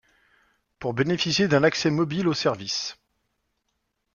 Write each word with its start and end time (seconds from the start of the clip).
Pour 0.79 0.95
bénéficier 0.95 1.47
d’un 1.47 1.61
accès 1.63 1.91
mobile 1.91 2.27
au 2.27 2.33
service. 2.33 2.97